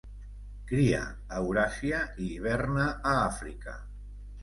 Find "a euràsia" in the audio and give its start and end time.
1.09-2.01